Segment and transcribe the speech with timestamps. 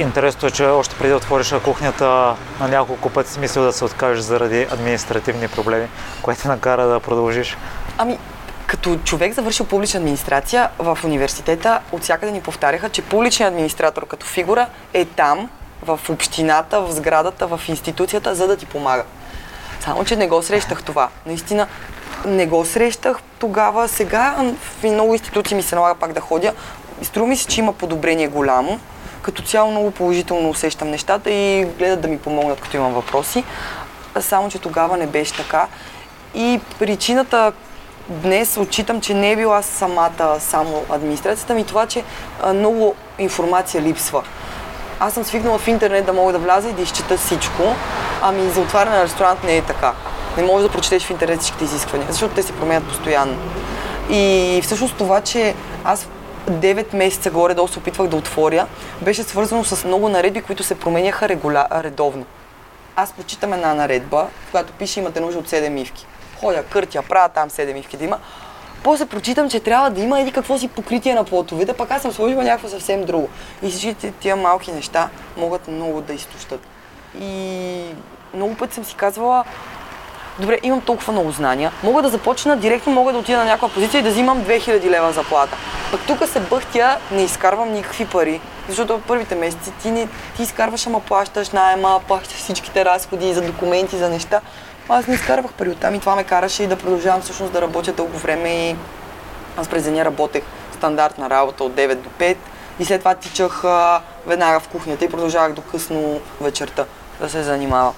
[0.00, 3.84] Интересното е, че още преди да отвориш кухнята на няколко пъти си мислил да се
[3.84, 5.88] откажеш заради административни проблеми,
[6.22, 7.56] което накара да продължиш.
[7.98, 8.18] Ами,
[8.66, 14.26] като човек завършил публична администрация в университета, от всякъде ни повтаряха, че публичният администратор като
[14.26, 15.50] фигура е там,
[15.82, 19.04] в общината, в сградата, в институцията, за да ти помага.
[19.80, 21.08] Само, че не го срещах това.
[21.26, 21.66] Наистина,
[22.26, 23.88] не го срещах тогава.
[23.88, 26.52] Сега в много институции ми се налага пак да ходя.
[27.02, 28.80] Струва ми се, че има подобрение голямо.
[29.22, 33.44] Като цяло много положително усещам нещата и гледат да ми помогнат, като имам въпроси.
[34.20, 35.66] Само, че тогава не беше така.
[36.34, 37.52] И причината
[38.08, 42.04] днес отчитам, че не е била самата само администрацията, ми това, че
[42.54, 44.22] много информация липсва.
[45.00, 47.62] Аз съм свикнала в интернет да мога да вляза и да изчета всичко,
[48.22, 49.92] ами за отваряне на ресторант не е така.
[50.36, 53.36] Не можеш да прочетеш в интернет всичките изисквания, защото те се променят постоянно.
[54.10, 56.08] И всъщност това, че аз
[56.50, 58.66] 9 месеца горе-долу се опитвах да отворя,
[59.00, 61.66] беше свързано с много наредби, които се променяха регуля...
[61.72, 62.24] редовно.
[62.96, 66.06] Аз почитам една наредба, която пише имате нужда от 7 мивки.
[66.40, 68.18] Ходя, къртя, правя там 7 мивки да има.
[68.82, 72.12] После прочитам, че трябва да има еди какво си покритие на плотовете, пък аз съм
[72.12, 73.28] сложила някакво съвсем друго.
[73.62, 76.60] И всичките тия малки неща могат много да изтощат.
[77.20, 77.84] И
[78.34, 79.44] много пъти съм си казвала,
[80.38, 83.98] добре, имам толкова много знания, мога да започна директно, мога да отида на някаква позиция
[83.98, 85.56] и да взимам 2000 лева заплата.
[85.90, 90.86] Пък тук се бъхтя, не изкарвам никакви пари, защото първите месеци ти, не, ти изкарваш,
[90.86, 94.40] ама плащаш найема, плащаш всичките разходи за документи, за неща.
[94.88, 97.92] Аз не изкарвах пари оттам и това ме караше и да продължавам всъщност да работя
[97.92, 98.76] дълго време и
[99.56, 100.42] аз през деня работех
[100.74, 102.36] стандартна работа от 9 до 5
[102.78, 106.84] и след това тичах а, веднага в кухнята и продължавах до късно вечерта
[107.20, 107.94] да се занимавам.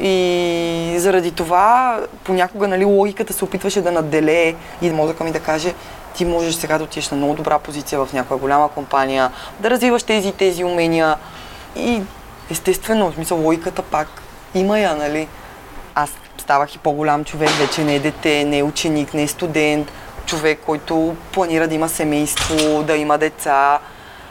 [0.00, 5.74] И заради това понякога нали, логиката се опитваше да наделее и мозъка ми да каже
[6.16, 9.30] ти можеш сега да отидеш на много добра позиция в някоя голяма компания,
[9.60, 11.16] да развиваш тези и тези умения.
[11.76, 12.02] И
[12.50, 14.08] естествено, в смисъл логиката пак
[14.54, 15.28] има я, нали?
[15.94, 19.92] Аз ставах и по-голям човек, вече не е дете, не е ученик, не е студент,
[20.26, 23.78] човек, който планира да има семейство, да има деца.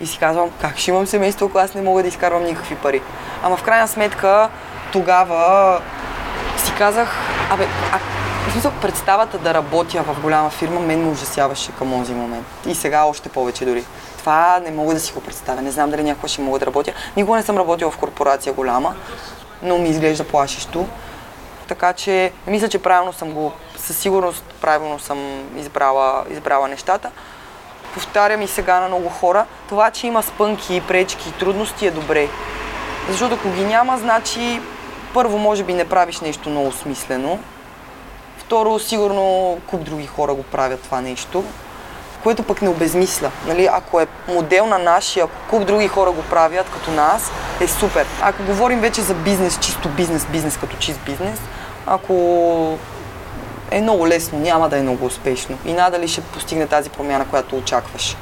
[0.00, 3.00] И си казвам, как ще имам семейство, ако аз не мога да изкарвам никакви пари.
[3.42, 4.48] Ама в крайна сметка,
[4.92, 5.80] тогава
[6.58, 7.16] си казах,
[7.50, 7.98] абе, а,
[8.48, 12.46] в смисъл, представата да работя в голяма фирма мен ме ужасяваше към този момент.
[12.66, 13.84] И сега още повече дори.
[14.18, 15.62] Това не мога да си го представя.
[15.62, 16.92] Не знам дали някога ще мога да работя.
[17.16, 18.94] Никога не съм работила в корпорация голяма,
[19.62, 20.86] но ми изглежда плашещо.
[21.68, 25.18] Така че мисля, че правилно съм го, със сигурност правилно съм
[25.56, 27.10] избрала, избрала нещата.
[27.94, 32.28] Повтарям и сега на много хора, това, че има спънки, пречки и трудности е добре.
[33.10, 34.60] Защото ако ги няма, значи
[35.14, 37.38] първо може би не правиш нещо много смислено.
[38.38, 41.44] Второ, сигурно куп други хора го правят това нещо,
[42.22, 43.30] което пък не обезмисля.
[43.46, 43.68] Нали?
[43.72, 47.30] Ако е модел на нашия, ако куп други хора го правят като нас,
[47.60, 48.06] е супер.
[48.22, 51.38] Ако говорим вече за бизнес, чисто бизнес, бизнес като чист бизнес,
[51.86, 52.78] ако
[53.70, 57.56] е много лесно, няма да е много успешно и надали ще постигне тази промяна, която
[57.56, 58.16] очакваш.